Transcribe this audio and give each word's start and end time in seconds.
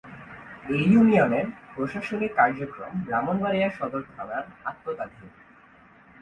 এ 0.69 0.77
ইউনিয়নের 0.85 1.45
প্রশাসনিক 1.73 2.31
কার্যক্রম 2.35 2.91
ব্রাহ্মণবাড়িয়া 3.05 3.69
সদর 3.69 4.01
থানার 4.11 4.43
আওতাধীন। 4.65 5.29